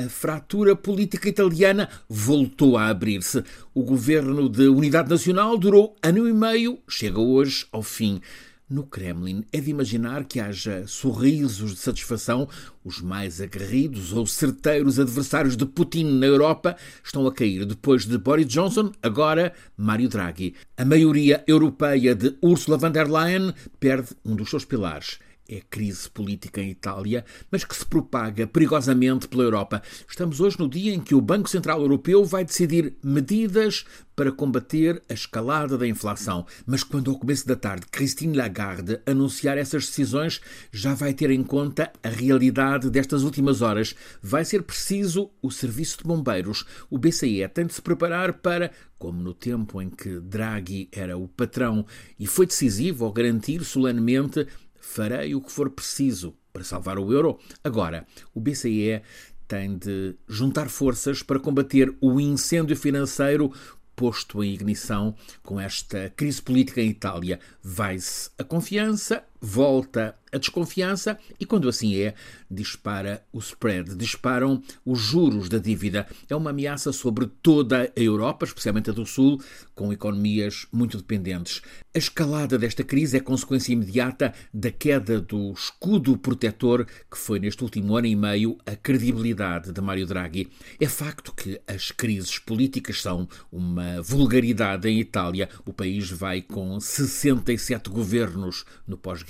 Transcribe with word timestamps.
a 0.00 0.08
fratura 0.08 0.74
política 0.74 1.28
italiana 1.28 1.88
voltou 2.08 2.78
a 2.78 2.86
abrir-se. 2.86 3.44
O 3.74 3.82
governo 3.82 4.48
de 4.48 4.66
unidade 4.66 5.10
nacional 5.10 5.58
durou 5.58 5.94
ano 6.02 6.26
e 6.26 6.32
meio, 6.32 6.78
chega 6.88 7.20
hoje 7.20 7.66
ao 7.70 7.82
fim. 7.82 8.20
No 8.68 8.84
Kremlin 8.84 9.44
é 9.52 9.60
de 9.60 9.70
imaginar 9.70 10.24
que 10.24 10.40
haja 10.40 10.86
sorrisos 10.86 11.72
de 11.72 11.80
satisfação. 11.80 12.48
Os 12.82 13.02
mais 13.02 13.40
aguerridos 13.40 14.12
ou 14.12 14.26
certeiros 14.26 14.98
adversários 14.98 15.56
de 15.56 15.66
Putin 15.66 16.04
na 16.04 16.26
Europa 16.26 16.76
estão 17.04 17.26
a 17.26 17.32
cair 17.32 17.66
depois 17.66 18.06
de 18.06 18.16
Boris 18.16 18.46
Johnson, 18.46 18.92
agora 19.02 19.52
Mário 19.76 20.08
Draghi. 20.08 20.54
A 20.78 20.84
maioria 20.84 21.44
europeia 21.46 22.14
de 22.14 22.36
Ursula 22.40 22.78
von 22.78 22.92
der 22.92 23.10
Leyen 23.10 23.52
perde 23.78 24.10
um 24.24 24.34
dos 24.34 24.48
seus 24.48 24.64
pilares 24.64 25.18
é 25.50 25.60
crise 25.68 26.08
política 26.08 26.60
em 26.60 26.70
Itália, 26.70 27.24
mas 27.50 27.64
que 27.64 27.74
se 27.74 27.84
propaga 27.84 28.46
perigosamente 28.46 29.26
pela 29.26 29.42
Europa. 29.42 29.82
Estamos 30.08 30.40
hoje 30.40 30.58
no 30.58 30.68
dia 30.68 30.94
em 30.94 31.00
que 31.00 31.14
o 31.14 31.20
Banco 31.20 31.50
Central 31.50 31.80
Europeu 31.80 32.24
vai 32.24 32.44
decidir 32.44 32.94
medidas 33.02 33.84
para 34.14 34.30
combater 34.30 35.02
a 35.08 35.14
escalada 35.14 35.78
da 35.78 35.88
inflação. 35.88 36.46
Mas 36.66 36.84
quando 36.84 37.10
ao 37.10 37.18
começo 37.18 37.46
da 37.46 37.56
tarde 37.56 37.86
Christine 37.90 38.36
Lagarde 38.36 39.00
anunciar 39.06 39.56
essas 39.56 39.86
decisões, 39.86 40.40
já 40.70 40.94
vai 40.94 41.14
ter 41.14 41.30
em 41.30 41.42
conta 41.42 41.90
a 42.02 42.08
realidade 42.08 42.90
destas 42.90 43.22
últimas 43.22 43.62
horas. 43.62 43.94
Vai 44.22 44.44
ser 44.44 44.62
preciso 44.62 45.30
o 45.42 45.50
serviço 45.50 45.98
de 45.98 46.04
bombeiros. 46.04 46.66
O 46.90 46.98
BCE 46.98 47.48
tem 47.48 47.66
de 47.66 47.74
se 47.74 47.82
preparar 47.82 48.34
para 48.34 48.70
como 48.98 49.22
no 49.22 49.32
tempo 49.32 49.80
em 49.80 49.88
que 49.88 50.20
Draghi 50.20 50.90
era 50.92 51.16
o 51.16 51.26
patrão 51.26 51.86
e 52.18 52.26
foi 52.26 52.44
decisivo 52.44 53.06
ao 53.06 53.12
garantir 53.12 53.64
solenemente 53.64 54.46
farei 54.80 55.34
o 55.34 55.40
que 55.40 55.52
for 55.52 55.70
preciso 55.70 56.34
para 56.52 56.64
salvar 56.64 56.98
o 56.98 57.12
euro. 57.12 57.38
Agora, 57.62 58.06
o 58.34 58.40
BCE 58.40 59.02
tem 59.46 59.76
de 59.76 60.14
juntar 60.28 60.68
forças 60.68 61.22
para 61.22 61.40
combater 61.40 61.94
o 62.00 62.20
incêndio 62.20 62.76
financeiro 62.76 63.52
posto 63.96 64.42
em 64.42 64.54
ignição 64.54 65.14
com 65.42 65.60
esta 65.60 66.10
crise 66.16 66.40
política 66.40 66.80
em 66.80 66.88
Itália. 66.88 67.38
Vai-se 67.62 68.30
a 68.38 68.44
confiança, 68.44 69.22
volta 69.40 70.14
a 70.32 70.38
desconfiança 70.38 71.18
e, 71.38 71.44
quando 71.44 71.68
assim 71.68 71.96
é, 71.96 72.14
dispara 72.50 73.24
o 73.32 73.38
spread, 73.38 73.94
disparam 73.96 74.62
os 74.84 75.00
juros 75.00 75.48
da 75.48 75.58
dívida. 75.58 76.06
É 76.28 76.36
uma 76.36 76.50
ameaça 76.50 76.92
sobre 76.92 77.26
toda 77.42 77.82
a 77.82 78.00
Europa, 78.00 78.44
especialmente 78.44 78.90
a 78.90 78.92
do 78.92 79.04
Sul, 79.04 79.40
com 79.74 79.92
economias 79.92 80.66
muito 80.72 80.96
dependentes. 80.96 81.62
A 81.92 81.98
escalada 81.98 82.58
desta 82.58 82.84
crise 82.84 83.16
é 83.16 83.20
consequência 83.20 83.72
imediata 83.72 84.32
da 84.54 84.70
queda 84.70 85.20
do 85.20 85.52
escudo 85.52 86.16
protetor 86.16 86.86
que 87.10 87.18
foi, 87.18 87.40
neste 87.40 87.64
último 87.64 87.96
ano 87.96 88.06
e 88.06 88.14
meio, 88.14 88.56
a 88.64 88.76
credibilidade 88.76 89.72
de 89.72 89.80
Mário 89.80 90.06
Draghi. 90.06 90.48
É 90.80 90.86
facto 90.86 91.32
que 91.34 91.60
as 91.66 91.90
crises 91.90 92.38
políticas 92.38 93.02
são 93.02 93.28
uma 93.50 94.00
vulgaridade 94.02 94.88
em 94.88 95.00
Itália. 95.00 95.48
O 95.66 95.72
país 95.72 96.10
vai 96.10 96.40
com 96.42 96.78
67 96.78 97.90
governos 97.90 98.64
no 98.86 98.96
pós-guerra. 98.96 99.29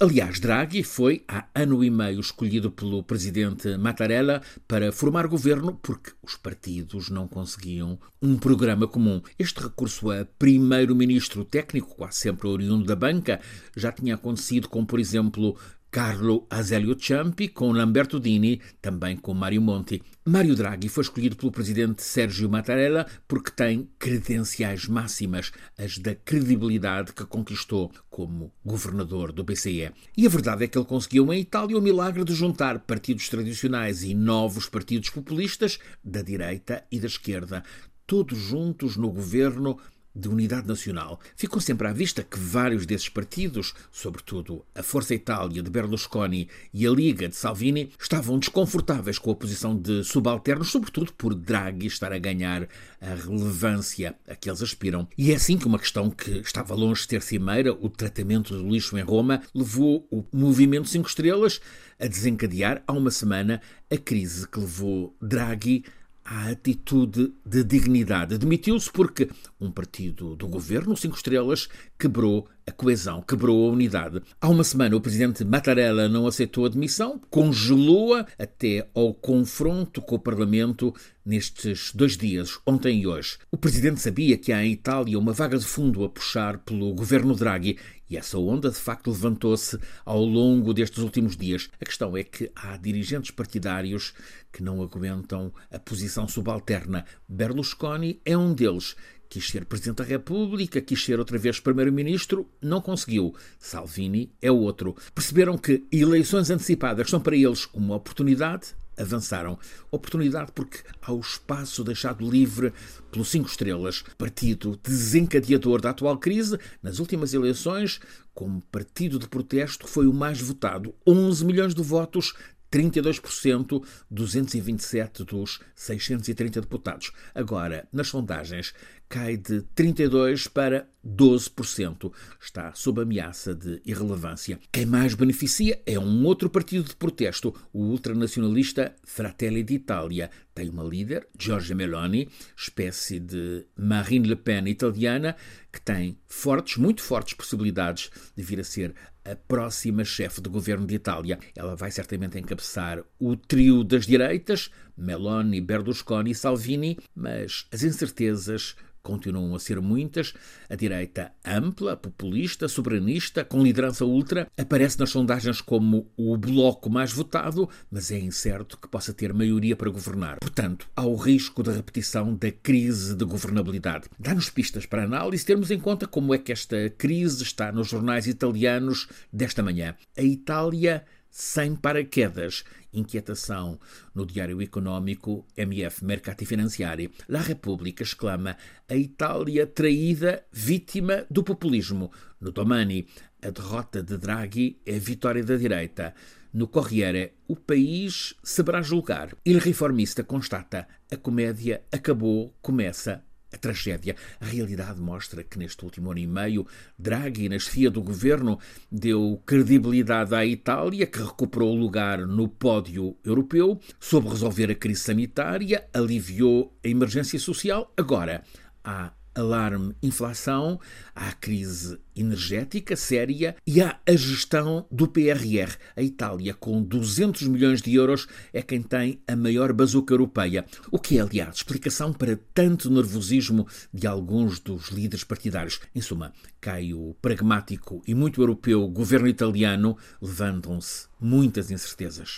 Aliás, 0.00 0.38
Draghi 0.38 0.82
foi 0.82 1.24
há 1.26 1.46
ano 1.54 1.82
e 1.82 1.90
meio 1.90 2.20
escolhido 2.20 2.70
pelo 2.70 3.02
presidente 3.02 3.76
Mattarella 3.76 4.42
para 4.66 4.92
formar 4.92 5.26
governo 5.26 5.78
porque 5.82 6.12
os 6.22 6.36
partidos 6.36 7.08
não 7.08 7.26
conseguiam 7.26 7.98
um 8.20 8.36
programa 8.36 8.86
comum. 8.86 9.22
Este 9.38 9.60
recurso 9.60 10.10
a 10.10 10.26
primeiro-ministro 10.38 11.44
técnico, 11.44 11.96
quase 11.96 12.18
sempre 12.18 12.46
oriundo 12.46 12.84
da 12.84 12.94
banca, 12.94 13.40
já 13.76 13.90
tinha 13.90 14.14
acontecido 14.14 14.68
com, 14.68 14.84
por 14.84 15.00
exemplo, 15.00 15.56
Carlo 15.90 16.46
Azeglio 16.50 16.96
Ciampi 17.00 17.48
com 17.48 17.72
Lamberto 17.72 18.20
Dini, 18.20 18.60
também 18.80 19.16
com 19.16 19.32
Mário 19.32 19.62
Monti. 19.62 20.02
Mário 20.24 20.54
Draghi 20.54 20.88
foi 20.88 21.02
escolhido 21.02 21.34
pelo 21.34 21.50
presidente 21.50 22.02
Sérgio 22.02 22.48
Mattarella 22.50 23.06
porque 23.26 23.50
tem 23.50 23.88
credenciais 23.98 24.86
máximas, 24.86 25.50
as 25.78 25.98
da 25.98 26.14
credibilidade 26.14 27.14
que 27.14 27.24
conquistou 27.24 27.90
como 28.10 28.52
governador 28.62 29.32
do 29.32 29.42
BCE. 29.42 29.90
E 30.16 30.26
a 30.26 30.30
verdade 30.30 30.64
é 30.64 30.68
que 30.68 30.76
ele 30.76 30.84
conseguiu 30.84 31.32
em 31.32 31.40
Itália 31.40 31.78
o 31.78 31.82
milagre 31.82 32.22
de 32.22 32.34
juntar 32.34 32.80
partidos 32.80 33.28
tradicionais 33.30 34.02
e 34.02 34.14
novos 34.14 34.68
partidos 34.68 35.08
populistas 35.08 35.78
da 36.04 36.20
direita 36.20 36.84
e 36.92 37.00
da 37.00 37.06
esquerda, 37.06 37.64
todos 38.06 38.38
juntos 38.38 38.96
no 38.96 39.10
governo 39.10 39.78
de 40.18 40.28
unidade 40.28 40.66
nacional. 40.66 41.20
Ficou 41.36 41.60
sempre 41.60 41.86
à 41.86 41.92
vista 41.92 42.22
que 42.22 42.38
vários 42.38 42.84
desses 42.84 43.08
partidos, 43.08 43.74
sobretudo 43.92 44.64
a 44.74 44.82
Força 44.82 45.14
Itália 45.14 45.62
de 45.62 45.70
Berlusconi 45.70 46.48
e 46.72 46.86
a 46.86 46.90
Liga 46.90 47.28
de 47.28 47.36
Salvini, 47.36 47.90
estavam 47.98 48.38
desconfortáveis 48.38 49.18
com 49.18 49.30
a 49.30 49.36
posição 49.36 49.76
de 49.76 50.02
subalternos, 50.04 50.70
sobretudo 50.70 51.12
por 51.12 51.34
Draghi 51.34 51.86
estar 51.86 52.12
a 52.12 52.18
ganhar 52.18 52.68
a 53.00 53.14
relevância 53.14 54.16
a 54.28 54.34
que 54.34 54.50
eles 54.50 54.62
aspiram. 54.62 55.08
E 55.16 55.32
é 55.32 55.36
assim 55.36 55.56
que 55.56 55.66
uma 55.66 55.78
questão 55.78 56.10
que 56.10 56.38
estava 56.38 56.74
longe 56.74 57.02
de 57.02 57.08
ter 57.08 57.22
cimeira, 57.22 57.72
o 57.72 57.88
tratamento 57.88 58.56
do 58.56 58.68
lixo 58.68 58.98
em 58.98 59.02
Roma, 59.02 59.42
levou 59.54 60.06
o 60.10 60.24
Movimento 60.32 60.88
5 60.88 61.08
Estrelas 61.08 61.60
a 62.00 62.06
desencadear 62.06 62.82
há 62.86 62.92
uma 62.92 63.10
semana 63.10 63.60
a 63.90 63.96
crise 63.96 64.46
que 64.46 64.60
levou 64.60 65.16
Draghi 65.20 65.84
à 66.28 66.50
atitude 66.50 67.32
de 67.44 67.64
dignidade. 67.64 68.36
Demitiu-se 68.36 68.92
porque 68.92 69.30
um 69.58 69.70
partido 69.70 70.36
do 70.36 70.46
governo, 70.46 70.94
Cinco 70.94 71.16
Estrelas, 71.16 71.68
quebrou 71.98 72.46
a 72.68 72.72
coesão, 72.72 73.22
quebrou 73.22 73.66
a 73.66 73.72
unidade. 73.72 74.20
Há 74.38 74.48
uma 74.48 74.62
semana 74.62 74.94
o 74.94 75.00
presidente 75.00 75.42
Mattarella 75.42 76.06
não 76.06 76.26
aceitou 76.26 76.66
a 76.66 76.68
demissão, 76.68 77.18
congelou-a 77.30 78.26
até 78.38 78.86
ao 78.94 79.14
confronto 79.14 80.02
com 80.02 80.16
o 80.16 80.18
Parlamento 80.18 80.94
nestes 81.24 81.92
dois 81.94 82.16
dias, 82.16 82.58
ontem 82.66 83.00
e 83.00 83.06
hoje. 83.06 83.38
O 83.50 83.56
presidente 83.56 84.00
sabia 84.00 84.36
que 84.36 84.52
há 84.52 84.62
em 84.62 84.72
Itália 84.72 85.18
uma 85.18 85.32
vaga 85.32 85.58
de 85.58 85.64
fundo 85.64 86.04
a 86.04 86.10
puxar 86.10 86.58
pelo 86.58 86.92
governo 86.92 87.34
Draghi 87.34 87.78
e 88.10 88.16
essa 88.16 88.38
onda, 88.38 88.70
de 88.70 88.76
facto, 88.76 89.10
levantou-se 89.10 89.78
ao 90.04 90.24
longo 90.24 90.72
destes 90.72 91.02
últimos 91.02 91.36
dias. 91.36 91.68
A 91.80 91.84
questão 91.84 92.16
é 92.16 92.24
que 92.24 92.50
há 92.54 92.76
dirigentes 92.78 93.30
partidários 93.30 94.14
que 94.50 94.62
não 94.62 94.82
aguentam 94.82 95.52
a 95.70 95.78
posição 95.78 96.26
subalterna. 96.26 97.04
Berlusconi 97.28 98.20
é 98.24 98.36
um 98.36 98.54
deles. 98.54 98.96
Quis 99.28 99.48
ser 99.48 99.66
Presidente 99.66 99.96
da 99.96 100.04
República, 100.04 100.80
quis 100.80 101.04
ser 101.04 101.18
outra 101.18 101.36
vez 101.36 101.60
Primeiro-Ministro, 101.60 102.48
não 102.62 102.80
conseguiu. 102.80 103.34
Salvini 103.58 104.32
é 104.40 104.50
outro. 104.50 104.96
Perceberam 105.14 105.58
que 105.58 105.84
eleições 105.92 106.48
antecipadas 106.48 107.10
são 107.10 107.20
para 107.20 107.36
eles 107.36 107.68
uma 107.74 107.96
oportunidade, 107.96 108.74
avançaram. 108.96 109.58
Oportunidade 109.90 110.50
porque 110.52 110.78
há 111.02 111.12
o 111.12 111.20
espaço 111.20 111.84
deixado 111.84 112.28
livre 112.28 112.72
pelo 113.10 113.24
Cinco 113.24 113.48
Estrelas, 113.48 114.02
partido 114.16 114.78
desencadeador 114.82 115.80
da 115.80 115.90
atual 115.90 116.16
crise. 116.16 116.58
Nas 116.82 116.98
últimas 116.98 117.34
eleições, 117.34 118.00
como 118.32 118.62
partido 118.72 119.18
de 119.18 119.28
protesto, 119.28 119.86
foi 119.86 120.06
o 120.06 120.12
mais 120.12 120.40
votado. 120.40 120.94
11 121.06 121.44
milhões 121.44 121.74
de 121.74 121.82
votos 121.82 122.34
32%, 122.70 123.82
227 124.10 125.24
dos 125.24 125.60
630 125.74 126.60
deputados. 126.60 127.12
Agora, 127.34 127.88
nas 127.92 128.08
sondagens, 128.08 128.74
cai 129.08 129.36
de 129.36 129.62
32% 129.74 130.50
para 130.50 130.86
12%. 131.06 132.12
Está 132.40 132.74
sob 132.74 133.00
ameaça 133.00 133.54
de 133.54 133.80
irrelevância. 133.84 134.58
Quem 134.70 134.84
mais 134.84 135.14
beneficia 135.14 135.80
é 135.86 135.98
um 135.98 136.24
outro 136.24 136.50
partido 136.50 136.84
de 136.88 136.94
protesto, 136.94 137.54
o 137.72 137.84
ultranacionalista 137.84 138.94
Fratelli 139.04 139.62
d'Italia. 139.62 140.30
Tem 140.54 140.68
uma 140.68 140.84
líder, 140.84 141.26
Giorgia 141.38 141.74
Meloni, 141.74 142.28
espécie 142.56 143.18
de 143.18 143.64
Marine 143.76 144.28
Le 144.28 144.36
Pen 144.36 144.68
italiana, 144.68 145.36
que 145.72 145.80
tem 145.80 146.18
fortes, 146.26 146.76
muito 146.76 147.02
fortes 147.02 147.34
possibilidades 147.34 148.10
de 148.36 148.42
vir 148.42 148.60
a 148.60 148.64
ser 148.64 148.94
a 149.24 149.36
próxima 149.36 150.04
chefe 150.04 150.40
de 150.40 150.48
governo 150.48 150.86
de 150.86 150.94
Itália. 150.94 151.38
Ela 151.54 151.76
vai 151.76 151.90
certamente 151.90 152.38
encabeçar 152.38 153.04
o 153.18 153.36
trio 153.36 153.84
das 153.84 154.06
direitas, 154.06 154.70
Meloni, 154.98 155.60
Berlusconi 155.60 156.32
e 156.32 156.34
Salvini, 156.34 156.98
mas 157.14 157.66
as 157.72 157.82
incertezas 157.82 158.74
continuam 159.08 159.54
a 159.54 159.58
ser 159.58 159.80
muitas. 159.80 160.34
A 160.68 160.74
direita 160.74 161.32
ampla, 161.42 161.96
populista, 161.96 162.68
soberanista, 162.68 163.42
com 163.42 163.62
liderança 163.62 164.04
ultra, 164.04 164.46
aparece 164.56 164.98
nas 164.98 165.10
sondagens 165.10 165.62
como 165.62 166.10
o 166.14 166.36
bloco 166.36 166.90
mais 166.90 167.10
votado, 167.10 167.68
mas 167.90 168.10
é 168.10 168.18
incerto 168.18 168.76
que 168.76 168.86
possa 168.86 169.14
ter 169.14 169.32
maioria 169.32 169.74
para 169.74 169.90
governar. 169.90 170.38
Portanto, 170.40 170.86
há 170.94 171.06
o 171.06 171.16
risco 171.16 171.62
da 171.62 171.72
repetição 171.72 172.34
da 172.34 172.52
crise 172.52 173.14
de 173.14 173.24
governabilidade. 173.24 174.08
Dá-nos 174.18 174.50
pistas 174.50 174.84
para 174.84 175.04
análise 175.04 175.46
termos 175.46 175.70
em 175.70 175.78
conta 175.78 176.06
como 176.06 176.34
é 176.34 176.38
que 176.38 176.52
esta 176.52 176.90
crise 176.90 177.42
está 177.42 177.72
nos 177.72 177.88
jornais 177.88 178.26
italianos 178.26 179.08
desta 179.32 179.62
manhã. 179.62 179.94
A 180.16 180.22
Itália 180.22 181.04
sem 181.30 181.76
paraquedas. 181.76 182.64
Inquietação 182.98 183.78
no 184.14 184.26
Diário 184.26 184.60
Económico 184.60 185.46
MF 185.56 186.04
Mercati 186.04 186.44
Finanziari. 186.44 187.10
La 187.28 187.40
Repubblica 187.40 188.02
exclama 188.02 188.56
a 188.88 188.94
Itália 188.94 189.66
traída, 189.66 190.44
vítima 190.52 191.24
do 191.30 191.42
populismo. 191.42 192.10
No 192.40 192.50
Domani, 192.50 193.06
a 193.42 193.50
derrota 193.50 194.02
de 194.02 194.16
Draghi 194.16 194.80
é 194.84 194.96
a 194.96 194.98
vitória 194.98 195.44
da 195.44 195.56
direita. 195.56 196.14
No 196.52 196.66
Corriere, 196.66 197.34
o 197.46 197.54
país 197.54 198.34
saberá 198.42 198.80
julgar. 198.82 199.36
Il 199.44 199.58
Reformista 199.58 200.24
constata: 200.24 200.88
a 201.10 201.16
comédia 201.16 201.82
acabou, 201.92 202.54
começa 202.60 203.22
a 203.52 203.56
tragédia. 203.56 204.14
A 204.40 204.46
realidade 204.46 205.00
mostra 205.00 205.42
que 205.42 205.58
neste 205.58 205.84
último 205.84 206.10
ano 206.10 206.20
e 206.20 206.26
meio, 206.26 206.66
Draghi, 206.98 207.48
na 207.48 207.58
chefia 207.58 207.90
do 207.90 208.02
governo, 208.02 208.58
deu 208.90 209.42
credibilidade 209.46 210.34
à 210.34 210.44
Itália, 210.44 211.06
que 211.06 211.22
recuperou 211.22 211.74
o 211.74 211.78
lugar 211.78 212.26
no 212.26 212.48
pódio 212.48 213.16
europeu, 213.24 213.80
soube 213.98 214.28
resolver 214.28 214.70
a 214.70 214.74
crise 214.74 215.00
sanitária, 215.00 215.88
aliviou 215.92 216.76
a 216.84 216.88
emergência 216.88 217.38
social. 217.38 217.92
Agora, 217.96 218.42
há 218.84 219.12
alarme 219.38 219.94
inflação, 220.02 220.80
há 221.14 221.32
crise 221.32 221.98
energética 222.14 222.96
séria 222.96 223.56
e 223.66 223.80
há 223.80 223.98
a 224.06 224.12
gestão 224.12 224.86
do 224.90 225.06
PRR. 225.06 225.76
A 225.96 226.02
Itália, 226.02 226.52
com 226.52 226.82
200 226.82 227.42
milhões 227.48 227.80
de 227.80 227.94
euros, 227.94 228.26
é 228.52 228.60
quem 228.60 228.82
tem 228.82 229.22
a 229.26 229.36
maior 229.36 229.72
bazuca 229.72 230.12
europeia. 230.12 230.64
O 230.90 230.98
que 230.98 231.18
é, 231.18 231.20
aliás, 231.20 231.56
explicação 231.56 232.12
para 232.12 232.38
tanto 232.52 232.90
nervosismo 232.90 233.66
de 233.92 234.06
alguns 234.06 234.58
dos 234.58 234.88
líderes 234.88 235.24
partidários. 235.24 235.80
Em 235.94 236.00
suma, 236.00 236.32
cai 236.60 236.92
o 236.92 237.14
pragmático 237.22 238.02
e 238.06 238.14
muito 238.14 238.42
europeu 238.42 238.86
governo 238.88 239.28
italiano, 239.28 239.96
levantam-se 240.20 241.06
muitas 241.20 241.70
incertezas. 241.70 242.36